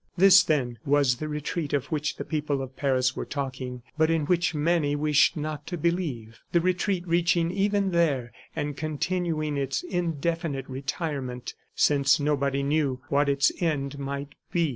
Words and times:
This, 0.17 0.41
then, 0.41 0.79
was 0.83 1.17
the 1.17 1.27
retreat 1.27 1.73
of 1.73 1.91
which 1.91 2.15
the 2.15 2.25
people 2.25 2.63
of 2.63 2.75
Paris 2.75 3.15
were 3.15 3.23
talking, 3.23 3.83
but 3.99 4.09
in 4.09 4.25
which 4.25 4.55
many 4.55 4.95
wished 4.95 5.37
not 5.37 5.67
to 5.67 5.77
believe 5.77 6.39
the 6.53 6.59
retreat 6.59 7.07
reaching 7.07 7.51
even 7.51 7.91
there 7.91 8.31
and 8.55 8.75
continuing 8.75 9.57
its 9.57 9.83
indefinite 9.83 10.67
retirement, 10.67 11.53
since 11.75 12.19
nobody 12.19 12.63
knew 12.63 12.99
what 13.09 13.29
its 13.29 13.51
end 13.61 13.99
might 13.99 14.33
be. 14.51 14.69